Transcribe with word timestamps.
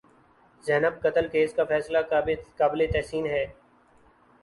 زینب 0.63 0.95
قتل 1.03 1.27
کیس 1.27 1.53
کا 1.53 1.63
فیصلہ 1.69 1.97
قابل 2.57 2.85
تحسین 2.93 3.25
ہے 3.27 3.45